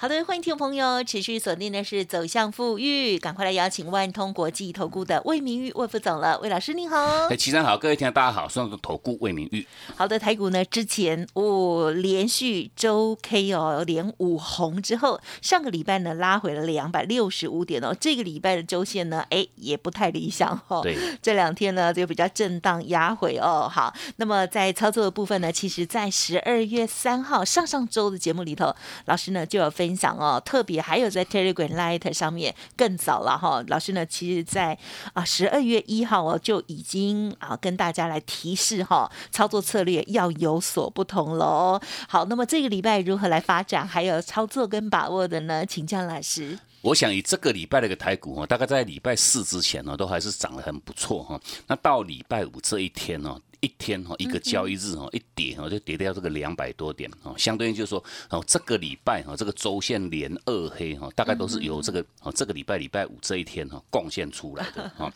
[0.00, 7.26] 好的，欢迎听众朋友持续锁定的是走向富裕，赶快来邀请万通国际投顾的魏明玉魏副总了，魏老师您好。
[7.26, 9.66] 哎，齐生好，各位听众大家好，我是投顾魏明玉。
[9.96, 20.80] 好的，台股呢之前哦连续周 K 哦连五红之后，上个礼拜呢拉回了两百六十五点哦，这个礼拜的周线呢哎也不太理想哦。
[20.80, 23.68] 对， 这两天呢就比较震荡压回哦。
[23.68, 28.72] 好，那么在操作的部分呢，其实在十二月三号上上周的节目里头，
[29.06, 29.87] 老师呢就有分。
[29.88, 33.64] 分享哦，特别还有在 Telegram Light 上面更早了哈。
[33.68, 34.78] 老师呢，其实在
[35.14, 41.80] 啊十二月一号哦就已经啊跟大家来提示哈，操作策略要有所不同喽。
[42.06, 45.64] 好，那么这个礼拜如何来发展，还有操作跟把握的呢？
[45.64, 46.58] 请教老师。
[46.82, 51.40] 我想以这个礼拜的一个台股哈，大概在礼拜四之前呢，都还是涨得很不错哈。
[51.66, 53.36] 那到礼拜五这一天呢？
[53.60, 65.12] 一天哈，一个交易日哈，一跌哈就跌掉这个两百多点哈，相对应就是说哦，这个礼拜哈，这个周线连二黑哈，大概都是由这个哦这个礼拜礼拜五这一天哈贡献出来的 哈。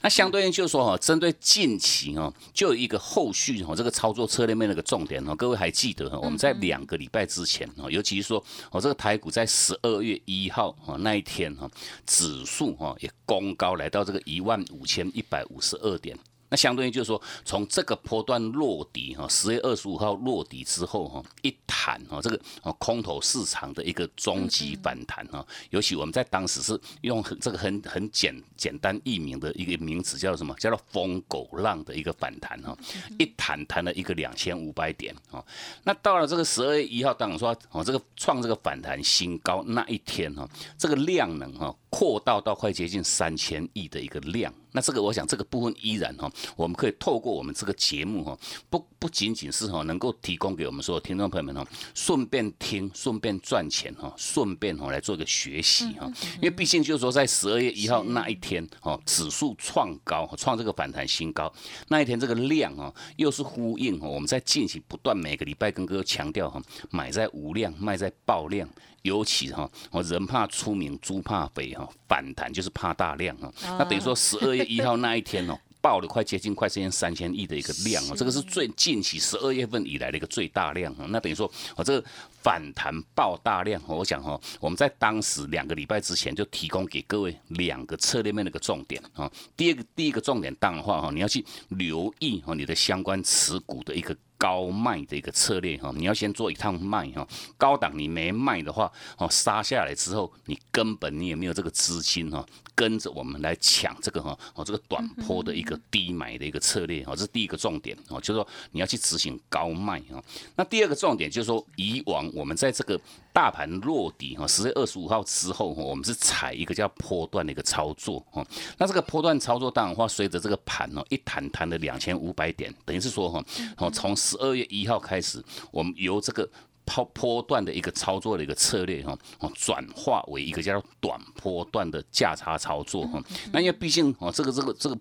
[0.00, 11.70] 那相对应就是说哈，针对近期哈，就有一个后续哈，这个操作策略面那个重点哈，各位还记得哈，我们在两个礼拜之前哈，尤其是说哦这个台股在十二月一号哈那一天哈，
[12.06, 16.18] 指数哈也攻高来到这个一万五千一百五十二点。
[16.54, 22.40] 那相对于就是说，从这个波段落底哈，十月二十五号落底之后哈，一弹哈，这个
[22.78, 30.54] 空头市场的一个终极反弹哈，尤其我们在当时是用这个很很简简单易明的一个名词叫什么？
[30.60, 32.78] 叫做疯狗浪的一个反弹哈，
[33.18, 35.44] 一弹弹了一个两千五百点哈。
[35.82, 40.48] 那到了这个十二月一号，当然说哦，这个创这个反弹新高那一天哈，
[40.78, 41.74] 这个量能哈。
[41.94, 48.36] 扩大到快接近三千亿的一个量，那这个我想这个部分依然哈，我们可以透过我们这个节目哈，
[48.68, 56.12] 不不仅仅是哈能够提供给我们所有听众朋友们哈，顺便听，顺便赚钱哈，顺便哈来做一个学习哈，
[56.42, 61.52] 因为毕竟就是说在十二月一号那一天哈，指数创高，创这个反弹新高，
[61.86, 66.60] 那一天这个量哈，又是呼应哈，我们在进行不断每个礼拜跟各位强调哈，
[66.90, 68.68] 买在无量，卖在爆量。
[69.04, 73.52] 尤其哈，我人怕出名，猪怕肥哈，反弹就是怕大量哈。
[73.78, 81.04] 那等于说十二月一号那一天哦， 爆了快接近快接近三千亿的一个量哦，这个是最近期十二月份以来的一个最大量哈。
[81.08, 82.06] 那等于说我这个
[82.42, 89.30] 反弹爆大量，我想哈，我们在当时两个礼拜之前就提供给各位两个策略面的一个重点啊。
[89.56, 94.16] 第二个第一个重点当的话哈，你要去留意哈你的相关持股的一个。
[94.36, 110.22] 高卖的一个策略哈，你要先做一趟卖哈，高档你没卖的话哦，杀下来之后你根本你也没有这个资金哈，跟着我们来抢这个哈哦这个短坡的一个低买的一个策略哈，这是第一个重点哦，就是说你要去执行高卖哈。
[110.56, 113.00] 那第二个重点就是说，以往我们在这个
[113.34, 118.46] 大盘落底哈，十月二十五号之后哈，我们是踩一个叫波段的一个操作哈。
[118.78, 123.44] 那这个波段操作当然话，随着这个盘哦一弹弹了两千五百点，等于是说哈
[123.76, 126.48] 哦从十二月一号开始，我们由这个
[126.86, 133.20] 抛波段的一个操作的一个策略哈，哦，转化为一个叫做短波段的价差操作哈。
[133.52, 134.96] 那因为毕竟哦，这个这个这个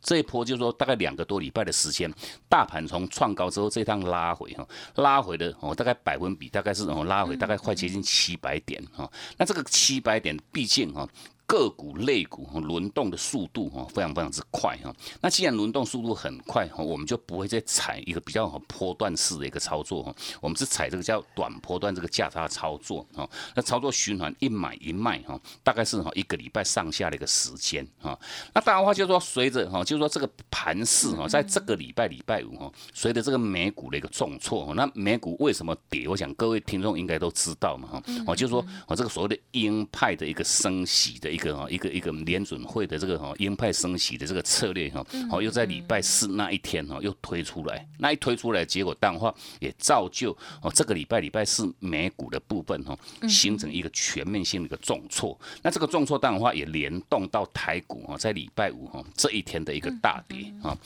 [0.00, 2.12] 这一波就是说大概两个多礼拜的时间，
[2.48, 4.66] 大盘从创高之后这趟拉回哈，
[4.96, 9.10] 拉回的哦大概百分比大概是哦拉回大概快接近七百点哈。
[9.36, 11.08] 那这个七百点毕竟哈。
[11.48, 14.94] 个股、类股轮动的速度哈非常非常之快哈。
[15.22, 20.14] 那既然轮动速度很快哈，我们就不会再踩一个比较波段式的一个操作哈。
[20.42, 23.26] 我们是踩这个叫短波段这个价差操作哈。
[23.54, 28.18] 那操作循环一买一卖哈，大概是哈一个礼拜上下的一个时间哈。
[28.52, 36.06] 那当然话就是说，随着哈，就是说这个盘势哈，在这个礼拜礼拜五哈，随着这个美股的一个重挫，那美股为什么跌？
[36.08, 38.02] 我想各位听众应该都知道嘛哈。
[38.26, 41.37] 哦，就是说我这个所谓的鹰派的一个升息的。
[41.38, 52.98] 一个哈，一个一个联准会的这个哈鹰派升息的这个策略哈，好又在礼拜四那一天哈又推出来，那一推出来结果淡化也造就哦这个礼拜礼拜四美股的部分哈
[53.28, 60.76] 形成一个全面性的一个重挫，那这个重挫淡化也联动到台股哈在礼拜五哈这一天的一个大跌啊，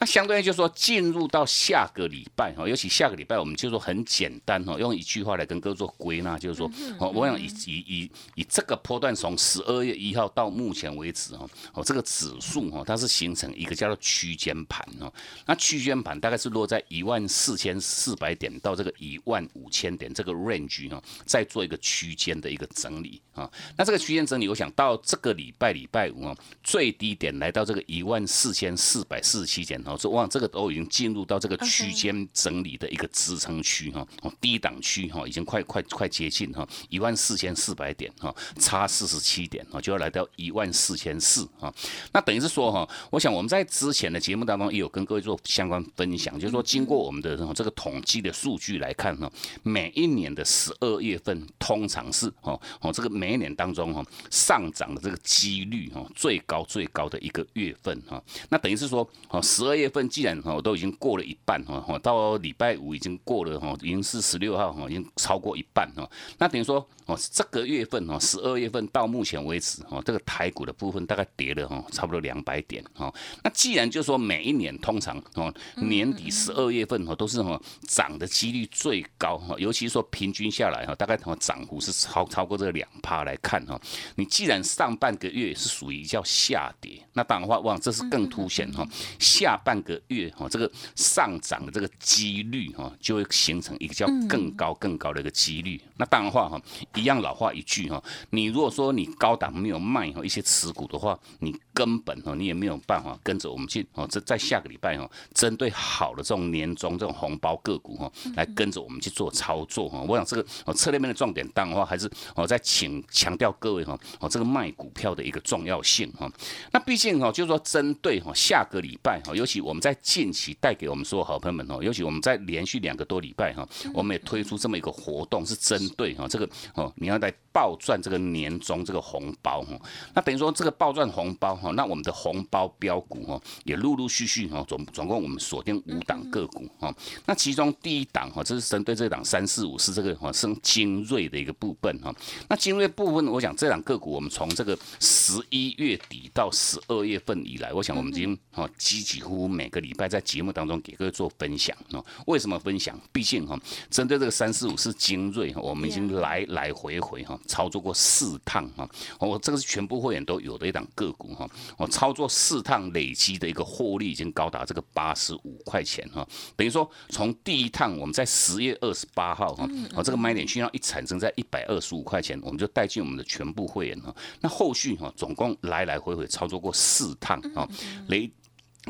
[0.00, 6.68] 那相对于就说进入到下个礼拜哈，尤其下个礼拜我们就说很简单哈，用一句话来跟各位做归纳，就是说
[6.98, 9.99] 哦我想以以以以这个波段从十二月。
[10.00, 15.12] 一号到目前为止哦，哦这个指数哈，它是形成一个叫做区间盘哦。
[15.46, 23.50] 那区间盘大概是落在一万四千四百点到这个一万五千点这个 range 哦，再做一个区间的一个整理啊。
[23.76, 41.72] 那这个区间整理，我想到这个礼拜礼拜五哦，最低点来到这个一万四千四百四十七点哦，这往这个都已经进入到这个区间整理的一个支撑区哈，哦低档区哈，已经快快快接近哈一万四千四百点哈，差四十七点哦，就要来到一万四千四啊。
[42.12, 49.30] 那等于是说哈，我想我们在之前的节目当中也有跟各位做相关分享，就是说经过我们的这个统计的数据来看哈，
[49.62, 58.22] 每一年的十二月份通常是哦哦这个每一年当中哈上涨的这个几率哈最高最高的一个月份哈。
[58.48, 66.08] 那等于是说哦十二月份既然哈都已经过了一半哈，到礼拜五已经过了哈，已经是十六号哈，已经超过一半哈。
[66.38, 73.12] 那等于说哦这个月份哦十二月份到目前为止哦这个台股的部分大概跌了哈差不多两百点哈。
[73.42, 83.80] 那既然就说每一年通常哦年底十二月份哈都是哈涨的几率最高哈，尤其是说平均下来哈大概哈涨幅是超超过这个两趴来看哈。
[84.16, 88.86] 你既然上半个月是属于叫下跌，那当然话哇这是更凸显哈
[89.18, 95.80] 下半个月哈这个上涨的这个几率哈就会形成一个叫更高更高的一个几率。
[95.96, 96.60] 那当然话哈
[96.94, 110.00] 一样老话一句哈，你如果说你高档没有卖哈一些持股的话，你根本哈你也没有办法跟着我们去哦这在下个礼拜哈针对好的这种年终这种红包个股哈来跟着我们去做操作哈。
[110.00, 116.30] 我想这个哦策略面的重点当的话还是哦在请强调各位哈哦这个卖股票的一个重要性哈。
[116.72, 129.78] 那毕竟哈就是说针对哈下个礼拜哈，尤其我们在近期带给我们所有好朋友们哦，尤其我们在连续两个多礼拜哈，我们也推出这么一个活动，是针对哈这个哦你要来暴赚这个年终这个红包哈。
[130.14, 136.94] 那等于说这个暴赚红包哈，那我们的红包标股哈也陆陆续续哈总总共我们锁定五档个股哈。
[137.26, 142.14] 那其中第一档哈，这是针对这档三四五是这个哈升精锐的一个部分哈。
[142.48, 152.04] 那精锐部分，我想这档个股我们从这个十一月底到十二月份以来，我想我们已经哈几几乎每个礼拜在节目当中给各位做分享哦。
[152.26, 152.98] 为什么分享？
[153.12, 153.58] 毕竟哈，
[153.88, 158.88] 针对这个三四五是精锐，我们已经来来回回哈操作过四趟哈。
[159.18, 161.48] 我这个是全部会员都有的一档个股哈。
[161.76, 166.26] 我操作四趟累积的一个获利已经高达这个八十五块钱哈。
[166.56, 174.14] 等于说从第一趟我们在十月二十八号哈，哦这个买点讯号一产生在一百二十五块钱，我们就带进我们的全部会员哈。
[174.40, 177.68] 那后续哈总共来来回回操作过四趟啊，
[178.08, 178.30] 累。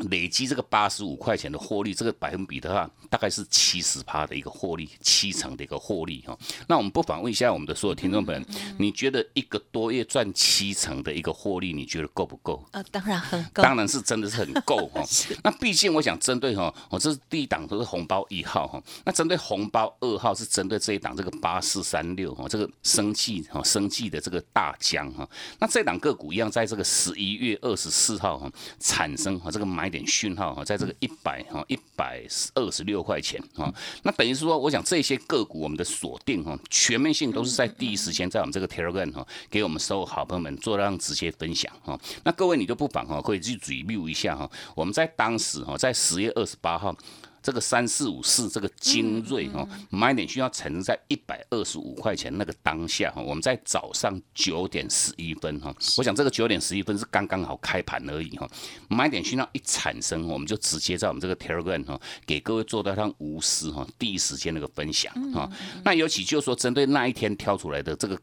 [0.09, 6.35] 累积这个八十五块钱的获利，这个百分比的话，大概是七十趴的一个获利，七成的一个获利哈。
[6.67, 8.41] 那我们不妨问一下我们的所有听众朋友，
[8.79, 12.65] 你觉得一个多月赚七成的一个获利，你觉得够不够？
[12.71, 15.03] 啊，当然很够，当然是真的是很够哈。
[15.43, 25.29] 那毕竟我想针对哈，我这是第一档都是红包一号哈，那针对红包二号是针对这一档这个八四三六哈，这个生计哈，生计的这个大疆哈。
[25.59, 28.49] 那这档个股一样，在这个十一月二十四号哈
[28.79, 29.80] 产生哈这个买。
[29.81, 32.23] 买点讯号哈，在这个一百哈一百
[32.53, 33.73] 二十六块钱哈，
[34.03, 41.99] 那等于是说，我想这些个股我们的锁定哈，全面性都是在第一时间在我们这个 Telegram 哈，给我们所有好朋友们做让直接分享哈。
[42.23, 46.95] 那各位你就不妨哈，可以去 review 一下哈，我们在当时哈，在十月二十八号。
[47.41, 58.49] 这个三四五四这个精锐哈，买点需要产生在一百二十五块钱那个当下哈，我们在早上九点十一分哈，我想这个九点十一分是刚刚好开盘而已哈，
[58.87, 65.49] 买点需要一产生，我们就直接在我们这个 Telegram 哈，给各位做到上无私哈，第一时间那个分享哈，
[65.83, 68.19] 那尤其就是说针对那一天挑出来的这个。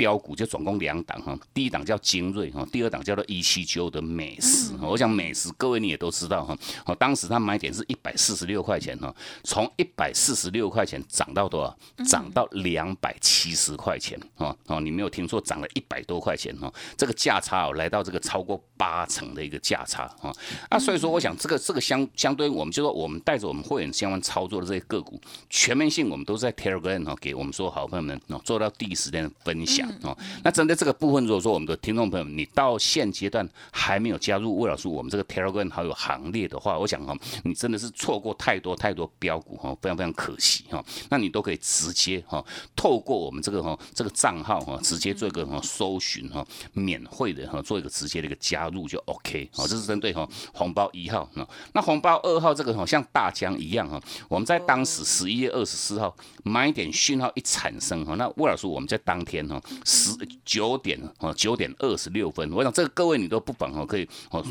[0.00, 4.72] 标股就总共两档哈，第一档叫精锐哈，第二档叫做一七九的美食。
[4.80, 9.14] 我想美食各位你也都知道哈，哦，当时它买点是一百四十六块钱哈，
[9.44, 12.04] 从一百四十六块钱涨到多少？
[12.06, 20.32] 涨到两百七十块钱哦哦，你没有听错，涨了一百多块钱哦，这个价差哦来到这个超过八成的一个价差哈。
[20.70, 29.89] 啊，所以说我想这个这个相相对我们就说我们带着我们会员相关操作的这些个股，全面性我们都在 Telegram 哦，给我们说好朋友们哦做到第一时间的分享。
[30.02, 40.84] 哦，那针对这个部分，如果说我们的听众朋友，你到现阶段还没有加入魏老师我们这个 Telegram 好友行列的话，我想哈，你真的是错过太多太多标股哈，非常非常可惜哈。
[41.08, 42.44] 那你都可以直接哈，
[42.74, 59.60] 透过我们这个哈这个账号哈，直接做一个哈搜寻哈，免费的哈，做一个直接的一个加入就 OK 好，这是针对哈红包一号那那红包二号这个哈像大疆一样哈，我们在当时十一月二十四号买点讯号一产生哈，那魏老师我们在当天哈。
[59.84, 60.10] 十
[60.44, 64.44] 九点哦九点二十六分，我想这个各位你都不妨哦可以哦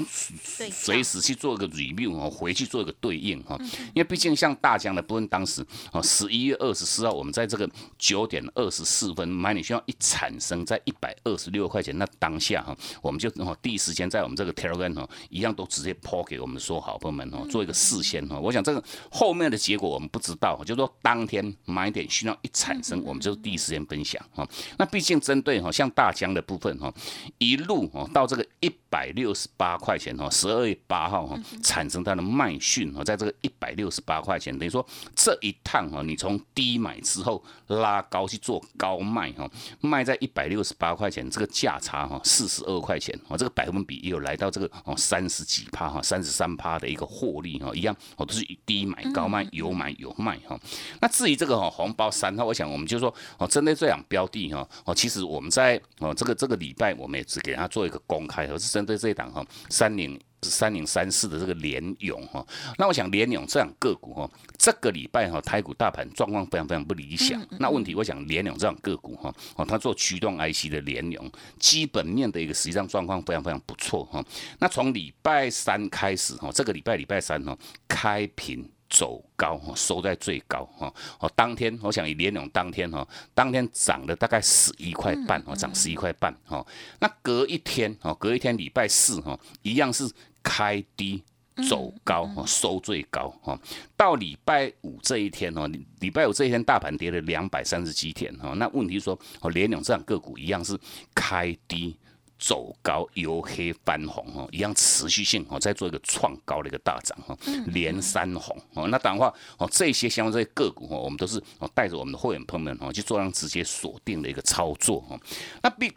[0.72, 3.58] 随时去做一个 review 哦，回去做一个对应哈，
[3.94, 24.48] 因为毕竟像大疆的部分，当时哦十一月二十四号，我们在这个九点二十四分买你需要一产生在一百二十六块钱，那当下哈，我们就哦第一时间在我们这个 Telegram 哦一样都直接抛给我们说好朋友们哦做一个事先哈，我想这个后面的结果我们不知道，就说当天买点需要一产生，我们就第一时间分享哈。
[24.78, 26.94] 那毕竟针对哈像大疆的部分哈，
[27.38, 34.86] 一路哦到这个一百六十八块钱哈，十二月八号哈产生它的卖讯哈，在这个一百六十八块钱，等于说
[35.16, 39.50] 这一趟哈，你从低买之后拉高去做高卖哈，
[39.80, 50.60] 卖在一百六十八块钱，这个价差哈四十二块钱哦，这个百分比也有来到这个哦三十几趴哈，三十三趴的一个获利哈，一样哦都是低买高卖，有买有卖哈。
[51.00, 60.20] 那至于这个哈红包三号，我想我们就说哦，针对这两标的哈哦，其实我们在哦这个这个礼拜我们也只给他做一个公开，而是针对这一档哈三零。
[60.42, 62.42] 三零三四的这个联勇哈，
[62.78, 67.46] 那我想联勇这样个股哈，这个礼拜哈台股大盘状况非常非常不理想。
[67.60, 71.30] 那问题我想联勇这样个股哈，哦，它做驱动 IC 的联勇，
[71.60, 74.24] 基本面的一个实际上状况非常非常不错哈。
[74.60, 77.58] 那从礼拜三开始哈，这个礼拜礼拜三哈
[77.90, 78.66] 开平。
[78.90, 80.94] 走高哈，收在最高哈。
[81.20, 86.66] 哦，当天我想以联勇当天哈，当天涨了大概十一块半哦，涨十一块半哈。
[87.00, 90.10] 那隔一天哦，隔一天礼拜四哈，一样是
[90.42, 91.24] 开低
[91.70, 93.60] 走高哈，收最高哈。
[93.96, 95.70] 到礼拜五这一天哦，
[96.00, 98.54] 礼拜五这一天大盘跌了两百三十几点哈。
[98.56, 100.78] 那问题是说哦，联勇这样个股一样是
[101.14, 101.96] 开低。
[102.40, 108.88] 走高由黑翻红哦，一样持续性哦，再做一个创高的一个大涨哈，连三红哦。
[108.88, 115.20] 那当然话哦，这些相关这些个股哦，我们都是哦带着我们的会员朋友们哦去做上直接锁定的一个操作哈。
[115.62, 115.94] 那必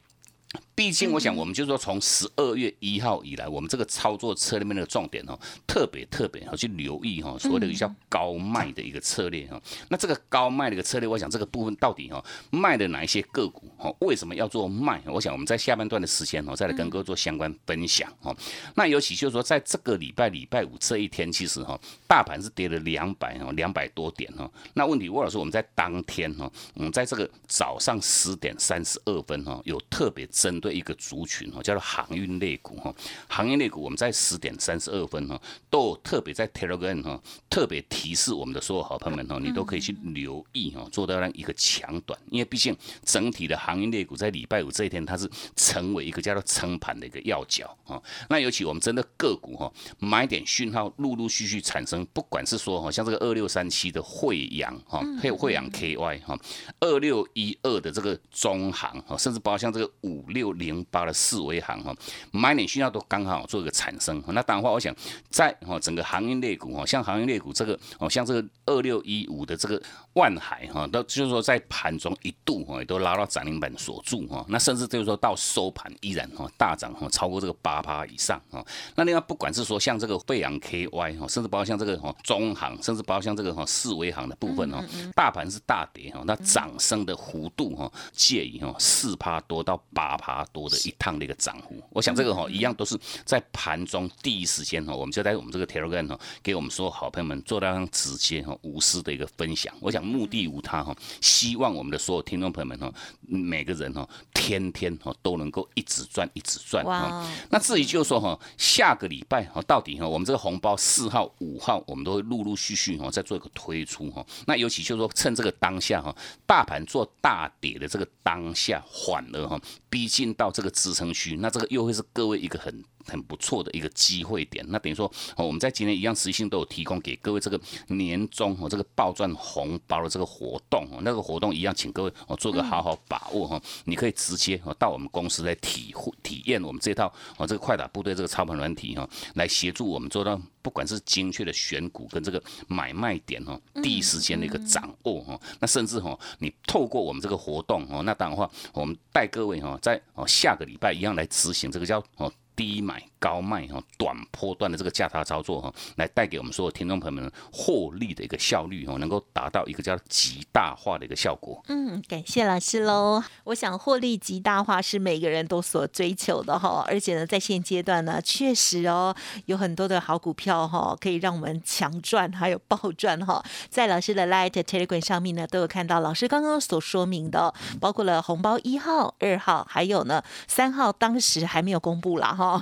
[0.75, 9.61] 毕竟，我想我们就是说，从十二月一号以来，我们这个操作策略面的重点哦，特别特别要去留意哈，所谓的比较高卖的一个策略哈。
[9.89, 13.95] 那这个高卖的一个策略，我想这个部分到底哈卖的哪一些个股哈？
[14.01, 15.03] 为什么要做卖？
[15.07, 18.35] 我想我们在下半段的时间哦，再来跟各位做相关分享哈。
[18.75, 24.51] 那尤其就是说，在这个礼拜礼拜五这一天，其实哈，大盘是跌了两百哦，两百多点哦。
[24.73, 32.95] 那问题，沃老师，我们在当天哈，我们在这个早上十点三十二分哈，有特别针对一个族群哈，叫做航运类股哈。
[33.29, 42.19] 航运类股，我们在十点三十二分哈，都特别在 Telegram 哈，特别提示我们的所有好朋友们哈，你都可以去留意哈，做到那一个强短。
[42.31, 48.01] 因为毕竟整体的航运类股在礼拜五这一天，它是成为一个叫做撑盘的一个要角啊。
[48.31, 56.39] 那尤其我们真的个股哈，买点讯号陆陆续续产生，不管是说哈，像这个二六三七的惠阳哈，还有惠阳 KY 哈，
[56.81, 60.73] 二六一二的这个中航哈，甚至包括像这个五六零。
[60.73, 61.95] 零八的四维行哈，
[62.31, 64.23] 买点需要都刚好做一个产生。
[64.29, 64.95] 那当然话，我想
[65.29, 69.79] 在哈整个行业类股哈，像行业类股这个哦，像这个二六一五的这个
[70.15, 74.43] 万海哈，都就是说在盘中一度哈，也都拉到涨停板锁住哈。
[74.49, 78.65] 那甚至就是说到收盘依然哈大涨哈，超过这个八趴以上哈。
[78.95, 84.83] 那另外不管是说像这个贝阳 KY 哈，甚至包括像这个哈中行，甚至包括像这个哈四维行的部分哈，
[85.15, 90.73] 大盘是大跌哈，那涨升的幅度哈介于哈四趴多到八趴多。
[90.73, 99.75] 的一趟的一个涨幅，我想这个哈一样都是在盘中第一时间哈，我们就在我们这个 Telegram 哈，给我们所有好朋友们做到直接哈无私的一个分享。
[99.81, 107.29] 我想目的无他哈，希望我们的所有听众朋友们哈，每个人哈天天哈都能够一直赚一直赚哈。
[107.51, 114.25] 那至于就是说哈，下个礼拜哈到底哈，我们这个红包四号五号我们都会陆陆续续哈再做一个推出哈。
[114.47, 116.15] 那尤其就是说趁这个当下哈，
[116.47, 120.53] 大盘做大跌的这个当下，缓了哈逼近到。
[120.53, 122.85] 这个支撑区，那这个又会是各位一个很。
[123.07, 152.33] 很不错的一个机会点，那等于说哦，我们在今天一样实性都有提供给各位这个年终哦这个暴赚红包的这个活动哦，那个活动一样，请各位哦做个好好把握哈，你可以直接哦到我们公司来体会体验我们这套哦这个快打部队这个操盘软体哈，来协助我们做到不管是精确的选股跟这个买卖点哦，第一时间的一个掌握哈，那甚至哈你透过我们这个活动哦，那当然话我们带各位哈在哦下个礼拜一样来执行这个叫哦。
[152.63, 161.63] 低买高卖哈，短波段的这个价差操作哈，来带给我们所有听众朋友们获利的一个效率哈，能够达到一个叫极大化的一个效果。
[161.69, 163.23] 嗯，感谢老师喽。
[163.45, 169.15] 我想获利极大化是每个人都所追求的哈，而且呢，在现阶段呢，确实哦，
[169.47, 173.41] 有很多的好股票哈，可以让我们强赚还有暴赚哈。
[173.71, 182.61] 在老师的 Light Telegram 上面呢，都有看到老师刚刚所说明的，包括了红包一号、二号，还有呢三号，当时还没有公布啦哈。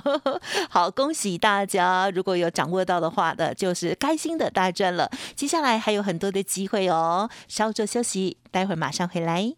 [0.69, 2.09] 好，恭喜大家！
[2.11, 5.09] 如果有掌握到的话的，就是开心的大赚了。
[5.35, 9.53] 接下来还有很多的机会哦，稍作休息，待会儿马上回来。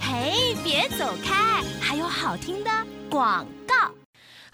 [0.00, 2.70] 嘿，别走开，还有好听的
[3.10, 4.01] 广告。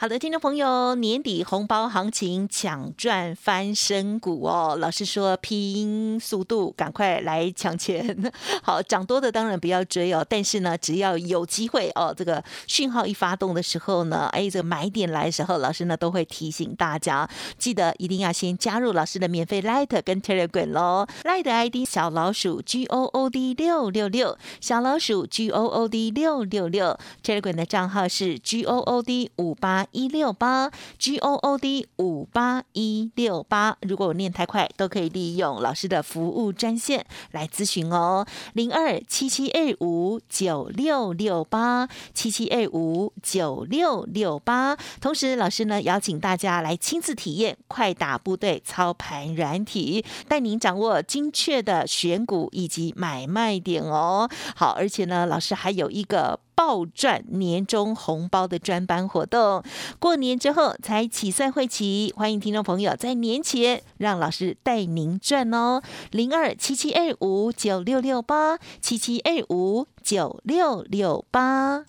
[0.00, 4.76] 好的，听众朋友，年底红包行情抢赚翻身股哦！
[4.78, 8.16] 老师说拼速度，赶快来抢钱。
[8.62, 17.28] 好，涨多的当然不要追哦，但是呢，只要有机会哦，这个讯号一发动的时候呢，哎，这个买点来的时候，老师呢都会提醒大家，
[17.58, 21.08] 记得一定要先加入老师的免费 Light 跟 Telegram 喽。
[21.24, 28.78] Light ID 小老鼠 G O O D 六六六，小老鼠 G O O D 六六六，Telegram 的账号是 G O
[28.78, 29.87] O D 五八。
[29.92, 44.76] 一六八 G O O D 五八一六八，如果我念太快，都可以利用老师的服务专线来咨询哦，零二七七二五九六六八七七二五九六六八。
[45.00, 54.28] 同时，老师呢邀请大家来亲自体验快打部队操盘软体，带您掌握精确的选股以及买卖点哦。
[54.54, 56.40] 好，而且呢，老师还有一个。
[56.58, 59.62] 暴赚年终红包的专班活动，
[60.00, 71.84] 过年之后才起算会期，欢迎听众朋友在年前让老师带您赚哦，零二七七二五九六六八七七二五九六六八。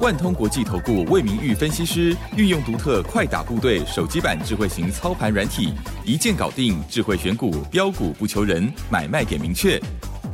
[0.00, 5.74] 万通国际投顾魏明玉分析师运用独特快打部队手机版智慧型操盘软体，
[6.04, 9.82] 一键搞定智慧选股标股不求人，买卖点明确。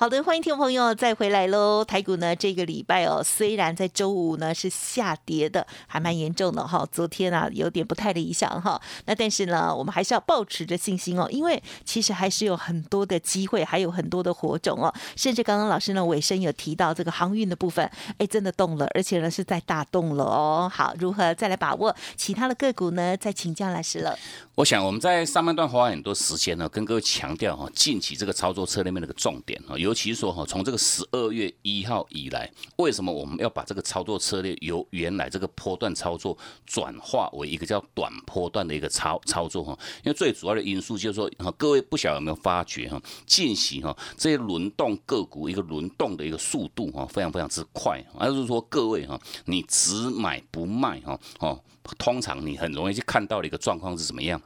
[0.00, 1.84] 好的，欢迎听众朋友再回来喽。
[1.84, 6.88] 台股呢，这个礼拜哦，虽然在周五呢是下跌的，还蛮严重的哈。
[6.90, 8.80] 昨天啊，有点不太理想哈。
[9.04, 14.90] 那但是呢，我们还是要保持着信心哦，因为其实还是有很多的机会，还有很多的火种哦。
[15.16, 17.84] 甚至刚刚老师呢尾声有提到这个航运的部分，
[18.16, 20.72] 哎，真的动了，而且呢是在大动了哦。
[20.72, 23.14] 好，如何再来把握其他的个股呢？
[23.18, 24.18] 再请教老师了。
[24.54, 39.76] 我想我们在上半段花很多时间呢，跟各位强调哈，近期这个操作策略面的个重点哈有，尤其说哈，从这个十二月一号以来，为什么我们要把这个操作策略由原来这个波段操作转化为一个叫短波段的一个操操作哈？
[40.04, 51.60] 因为最主要的因素就是说哈，各位不晓得有没有发觉哈，近期哈这些轮动个股一个轮动的一个速度哈，非常非常之快，而是说各位哈，你只买不卖哈，哦。
[51.98, 54.40] 通常你很容易去看到的一个状况是什么样？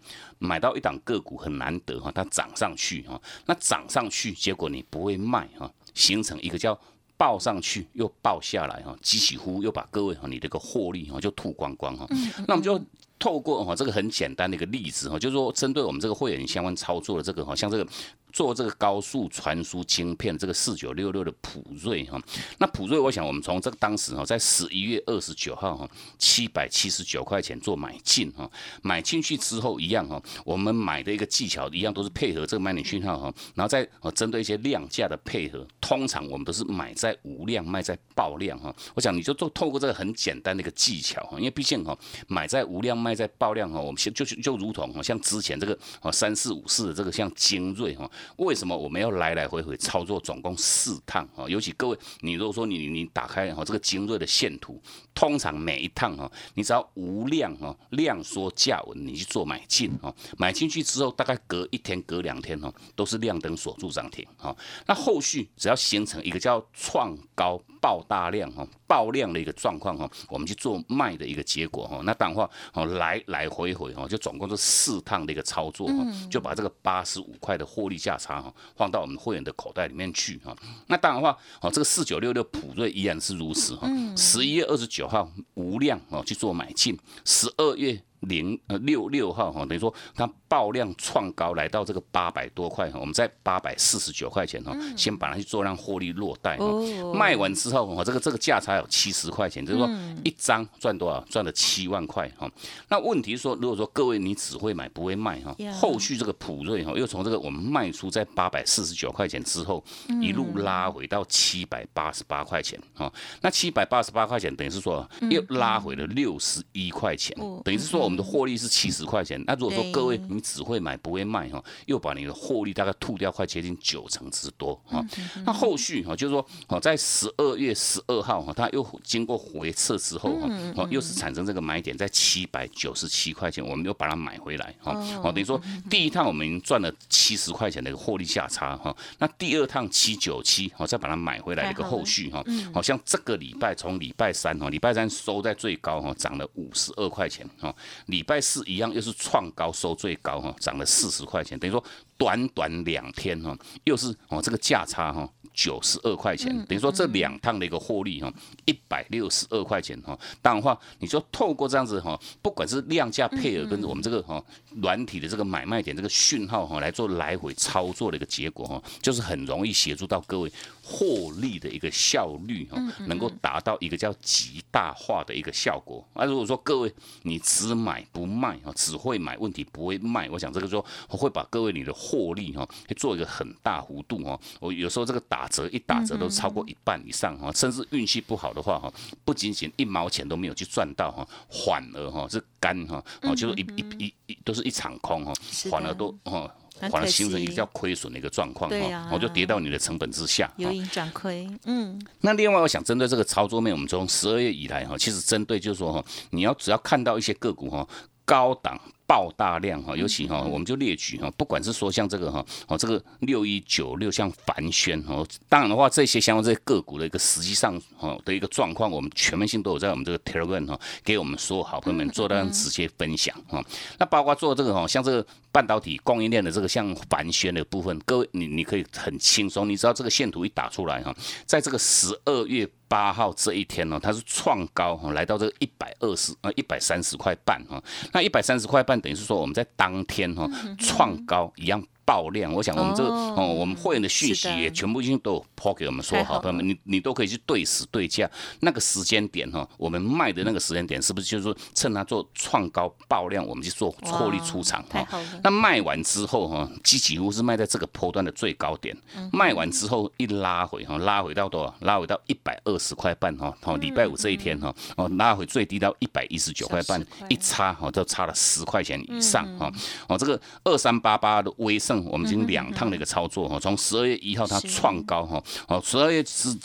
[0.45, 6.79] 买到一档个股很难得哈，它涨上去哈，那涨上去结果你不会卖哈，形成一个叫
[7.17, 12.07] 爆上去又爆下来哈，几乎又把各位哈你这个获利哈就吐光光哈。
[12.47, 12.81] 那我们就
[13.19, 17.87] 透过哈这个很简单的一个例子哈，就是说针对我们这个会员相关操作的这个哈，像这个。
[18.35, 22.21] 做这个高速传输晶片，这个四九六六的普瑞哈，
[22.59, 28.51] 那普瑞，我想我们从这个当时哈，在十一月二十九号哈，七百七十九块钱做买进哈，
[28.83, 38.75] 买进去之后一样哈，我们买的一个技巧一样都是配合这个买点讯号哈，然后再针对一些量价的配合，通常我们都是买在无量，卖在爆量哈。
[38.97, 48.11] 我想你就做透过这个很简单的一个技巧哈，因为毕竟哈，买在无量，卖在爆量哈，我们就就就如同哈，像之前这个啊三四五四的这个像精锐哈。
[48.37, 51.45] 为什么我们要来来回回操作总共四趟啊？
[51.49, 54.81] 尤其各位，你如果说你你打开哈这个精锐的线图，
[55.15, 64.57] 通常每一趟哈，你只要无量哈量缩价稳，你去做买进哈，买进去之后大概隔一天隔两天哈，都是亮灯锁住涨停哈。
[64.87, 72.01] 那后续只要形成一个叫创高爆大量哈爆量的一个状况哈，我们去做卖的一个结果哈。
[72.05, 78.14] 那当然话哦来来回回哈，就总共是四趟的一个操作哈，就把这个八十五块的获利价。
[78.17, 83.89] 差哈放到我们会员的口袋里面去哈，那当然话哦，这个四九六六普瑞依然是如此哈。
[84.17, 90.31] 十一月二十九号无量哦去做买进，十二月零呃六六号哈，等于说它。
[90.55, 96.67] 爆量创高来到这个八百多块，我们在八百四十九块钱哈，先把它去做让获利落袋哈，
[97.13, 99.91] 卖完之后哈，这个这个价差有七十块钱，就是说
[100.23, 101.19] 一张赚多少？
[101.29, 102.49] 赚了七万块哈。
[102.89, 109.83] 那问题是说，如果说各位你只会买不会卖哈，后续这个普瑞哈又从这个我们卖出在八百四十九块钱之后，
[110.23, 113.13] 一路拉回到七百八十八块钱哈。
[113.41, 119.43] 那七百八十八块钱等于是说又拉回了六十一块钱，等于是说我们的获利是七十块钱。
[119.49, 125.03] 那如果说各位你只会买不会卖哈，又把你的获利大概吐掉快接近九成之多哈。
[125.47, 134.93] 那后续哈就是说哦，在十二月十二号哈，它又经过回撤之后哈，哦又是产生这个买点在七百九十七块钱，我们又把它买回来哈。
[135.23, 138.95] 哦，等于说第一趟我们赚了七十块钱的一个获利价差哈。
[139.19, 142.45] 那第二趟七九七，哦再把它买回来的一个后续哈。
[142.73, 147.75] 好像这个礼拜从礼拜三哈，礼拜三收在最高哈，涨了五十二块钱哈。
[148.07, 151.83] 礼拜四一样又是创高收最高涨了四十块钱，等于说。
[152.17, 158.31] 短短两天哈，又是哦这个价差哈九十二块钱，等于说这两趟的一个获利哈
[158.67, 160.19] 一百六十二块钱哈。
[160.43, 164.45] 当然话，你说透过这样子哈，不管是量价配合跟我们这个哈
[164.83, 176.07] 软体的这个买卖点这个讯号哈来做来回操作的一个结果哈，就是很容易协助到各位获利的一个效率哈，能够达到一个叫极大化的一个效果。
[176.15, 181.93] 那如果说各位你只买不卖啊，只会买问题不会卖，我想这个说我会把各位你的。
[181.95, 184.39] 获利哈，会做一个很大幅度哈。
[184.61, 188.93] 我有时候这个打折一打折都超过一半以上哈，甚至运气不好的话哈，
[189.25, 195.33] 不仅仅一毛钱都没有去赚到哈，反而哈是干哈，哦就是一一一一都是一场空哈，
[195.71, 196.53] 反而都哈，
[196.91, 201.49] 反而形成一个叫亏损的一个状况哈，我就跌到你的成本之下，由盈转亏。
[201.65, 207.87] 嗯，那另外我想针对这个操作面，我们从十二月以来哈，其实针对就是说哈，你要只要看到一些个股哈，
[208.25, 208.81] 高档。
[209.07, 223.63] 爆大量哈，尤其哈，我们就列举哈，不管是说像这个哈，哦这个六一九六像凡轩哦，当然的话，这些相关这些个股的一个实际上哦的一个状况，我们全面性都有在我们这个 Telegram 哈，给我们所有好朋友们做到直接分享哈。
[223.99, 231.15] 那包括做这个哈，像这个半导体供应链的这个像凡轩的部分，各位你你可以很轻松，你知道这个线图一打出来哈，
[231.45, 239.01] 在这个十二月八号这一天呢，它是创高哈，来到这个一百二十呃一百三十块半哈，那一百三十块半。
[239.01, 241.83] 等于是说，我们在当天哈创高一样。
[242.05, 255.07] 爆量，我想我们这个哦，我们会员的讯息也全部已经都有抛给我们说好，朋友们，你你都可以去对时对价，那个时间点哈，我们卖的那个时间点是不是就是说趁它做创高爆量，我们去做获利出场哈？
[255.43, 258.97] 那卖完之后哈，几几乎是卖在这个波段的最高点，
[259.33, 261.75] 卖完之后一拉回哈，拉回到多少？
[261.81, 269.71] 拉回到一百二十块半哈，哦，礼拜五这一天哈，哦，拉回最低到一百一十九块半，一差哈，就差了十块钱以上哈，
[270.09, 272.05] 哦，这个二三八八的微胜。
[272.11, 276.57] 我们已经两趟的一个操作哈，从十二月一号它创高哈，哦，十二月十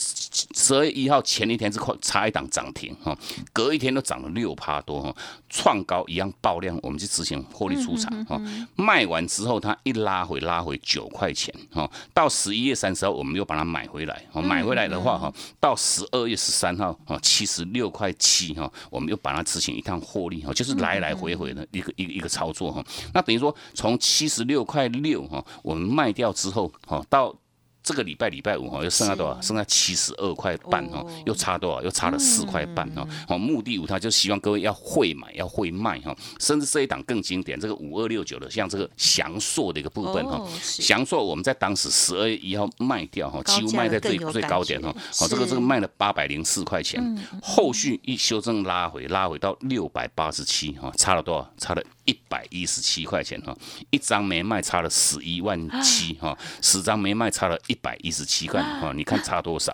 [0.54, 3.16] 十二月一号前一天是快差一档涨停哈，
[3.52, 5.14] 隔一天都涨了六趴多哈，
[5.48, 8.40] 创高一样爆量，我们去执行获利出场哈，
[8.74, 25.19] 卖完之后它一拉回拉回九块钱哈，到十一月三十号我们又把它买回来，买回来的话哈，到十二月十三号啊七十六块七哈，我们又把它执行一趟获利哈，就是来来回回的一个一个一个操作哈，那等于说从七十六块六。
[25.28, 27.34] 哈，我们卖掉之后，哈，到。
[27.82, 29.40] 这个礼拜礼拜五哈，又剩下多少？
[29.40, 31.82] 剩下七十二块半哈，又差多少？
[31.82, 33.06] 又差了四块半哈。
[33.26, 36.14] 好，目的五他就希望各位要会买，要会卖哈。
[36.38, 40.46] 甚至这一档更经典，这个五二六九的，像这个祥硕的一个部分哈。
[40.62, 44.94] 祥硕我们在当时十二月一号卖掉哈，几乎卖在最最高点哈。
[45.16, 47.02] 好，这个这个卖了八百零四块钱，
[47.42, 51.50] 后续一修正拉回，拉回到六百八十七哈，差了多少？
[51.56, 53.56] 差了一百一十七块钱哈。
[53.88, 56.36] 一张没卖，差了十一万七哈。
[56.60, 57.58] 十张没卖，差了。
[57.70, 59.72] 一百一十七块哈， 你看差多少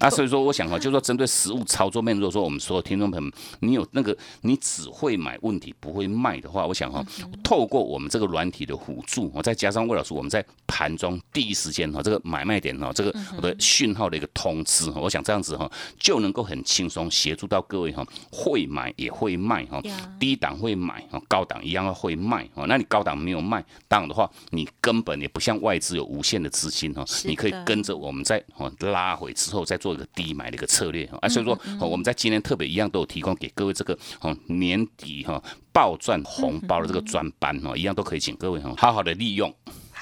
[0.00, 0.08] 啊？
[0.08, 3.30] 所以说，我想哈，就是说针对实物操作面，如果说我们所有听众朋友，
[3.60, 7.04] 你有那个你只会买问题不会卖的话，我想哈，
[7.42, 18.02] 透过我们这个软体的辅助，我再加上魏老师我们在盘中第一时间哈，这个买卖点哈，这个我的讯号的一个通知，我想这样子哈，就能够很轻松协助到各位哈，
[18.32, 19.82] 会买也会卖哈，
[20.18, 22.64] 低档会买哈，高档一样会卖哈。
[22.66, 27.33] 那你高档没有卖，当然的话，你根本也不像外资有无限的资金哈，你。
[27.34, 35.42] 可以跟着我们在哦拉回之后再做一个低买的一个策略啊，所以说我们在今天特别一样都有提供给各位这个哦年底哈
[35.72, 39.54] 暴赚红包的这个专班哦，一样都可以请各位哈好好的利用。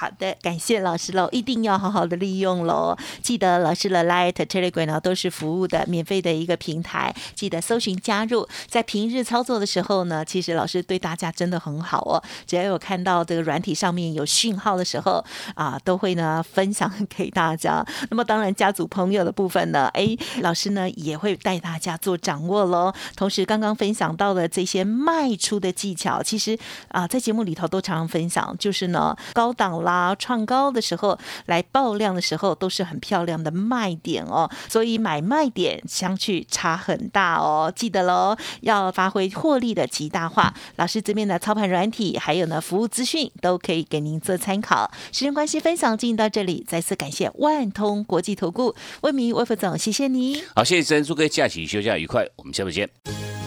[0.03, 2.93] 好的，感谢老师喽，一定要好好的利用喽。
[3.21, 8.45] 记得老师的 Light Telegram 呢都是服务的免费的一个平台，记得搜寻加入。
[8.67, 12.21] 在平日操作的时候呢，其实老师对大家真的很好哦。
[12.45, 15.23] 只要有看到这个软体上面有讯号的时候
[15.55, 17.81] 啊，都会呢分享给大家。
[18.09, 22.91] 那么当然家族朋友的部分呢，哎，老师呢也会带大家做掌握喽。
[23.15, 34.49] 同时刚刚分享到的这些卖出的技巧，其实啊在节目里头都常常分享，就是呢高档啦创高的时候来爆量的时候都是很漂亮的卖点哦。
[34.67, 40.53] 所以买卖点相去差很大哦，记得喽，要发挥获利的极大化。
[40.77, 44.91] 老师这边的操盘软体还有呢服务资讯都可以给您做参考。
[45.11, 50.43] 时间关系，分享进行到这里，再次感谢万通国际投顾魏明魏副总，谢谢你。
[50.55, 52.89] 好，谢谢珍，祝各位假期休假愉快，我们下次见。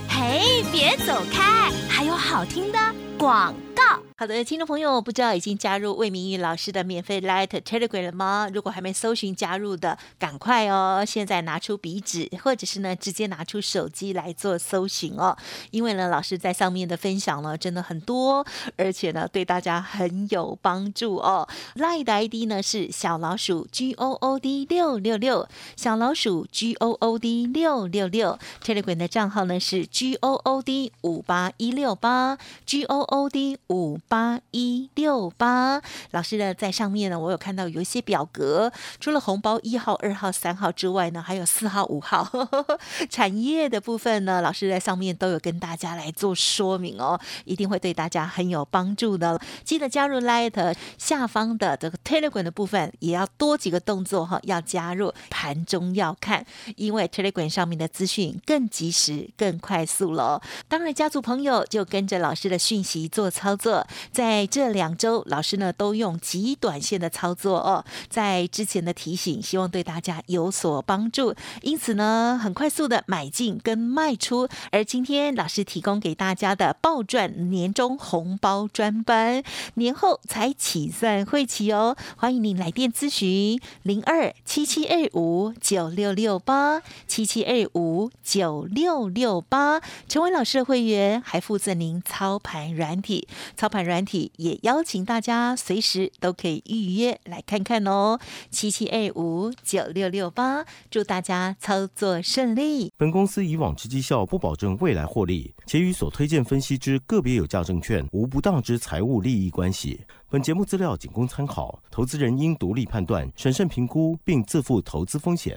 [0.08, 2.78] 嘿，别走开，还有好听的
[3.18, 3.82] 广告。
[4.18, 8.48] 好的，听众朋友，不知道已经加入魏明玉老师的免费 Light Telegram 了吗？
[8.50, 11.04] 如果还没搜寻加入的，赶快哦！
[11.06, 15.36] 现在拿出笔纸，或者是呢，直接拿出手机来做搜寻哦。
[15.70, 21.46] 因为呢，老师在上面的分享呢，真的很多，而且呢，对大家很有帮助哦。
[21.74, 28.38] Light 的 ID 呢是小老鼠 G O O D 六六六，小老鼠 G O O D 六六六。
[28.64, 33.98] Telegram 的账号呢是 G O O D 五八一六八 G O O D 五。
[34.08, 35.80] 八一六八，
[36.12, 42.28] 老师呢在上面呢，我有看到有一些表格，除了红包一号、二号、三号之外呢，还有四号、五号
[43.10, 49.40] 产业的部分呢，老师在上面都有跟大家来做说明哦，一定会对大家很有帮助的。
[49.64, 60.40] 记得加入 Light 下方的这个 Telegram 的部分，也要多几个动作哈，要加入盘中要看，因为 Telegram 上面的资讯更及时、更快速了。
[60.68, 63.86] 当然，家族朋友就跟着老师的讯息做操作。
[64.12, 71.34] 在这两周，老师呢都用极短线的操作哦，在之前的提醒，希望对大家有所帮助。
[71.62, 74.48] 因此呢，很快速的买进跟卖出。
[74.70, 79.42] 而今天老师提供给大家的暴赚年终红包专班，
[79.74, 81.96] 年后才起算会期哦。
[82.16, 93.86] 欢迎您来电咨询零二七七二五九六六八七七二五九六六八，成为老师的会员，还附赠您操盘软软体操盘。
[93.86, 98.18] 软体也邀请大家随时都可以预约来看看哦，
[98.50, 102.92] 七七二五九六六八，祝大家操作顺利。
[102.96, 110.00] 本公司以往之绩效不保证未来获利，且与所推荐分析之个别有价证券无不当之财务利益关系。
[110.28, 115.56] 本节目资料仅供参考，投资人应独立判断、审慎评估，并自负投资风险。